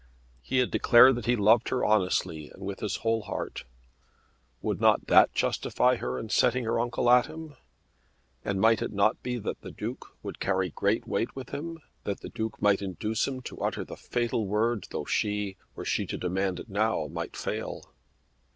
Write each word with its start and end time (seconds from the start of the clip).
He 0.41 0.57
had 0.57 0.71
declared 0.71 1.13
that 1.13 1.27
he 1.27 1.35
loved 1.35 1.69
her 1.69 1.85
honestly 1.85 2.49
and 2.49 2.65
with 2.65 2.79
his 2.79 2.95
whole 3.05 3.21
heart. 3.21 3.65
Would 4.63 4.81
not 4.81 5.05
that 5.05 5.31
justify 5.31 5.97
her 5.97 6.17
in 6.17 6.29
setting 6.29 6.63
her 6.65 6.79
uncle 6.79 7.07
at 7.07 7.27
him? 7.27 7.55
And 8.43 8.59
might 8.59 8.81
it 8.81 8.91
not 8.91 9.21
be 9.21 9.37
that 9.37 9.61
the 9.61 9.69
Duke 9.69 10.07
would 10.23 10.39
carry 10.39 10.71
great 10.71 11.07
weight 11.07 11.35
with 11.35 11.49
him; 11.49 11.77
that 12.03 12.21
the 12.21 12.29
Duke 12.29 12.59
might 12.59 12.81
induce 12.81 13.27
him 13.27 13.41
to 13.43 13.59
utter 13.61 13.83
the 13.83 13.95
fatal 13.95 14.47
word 14.47 14.87
though 14.89 15.05
she, 15.05 15.55
were 15.75 15.85
she 15.85 16.07
to 16.07 16.17
demand 16.17 16.59
it 16.59 16.67
now, 16.67 17.05
might 17.05 17.37
fail? 17.37 17.93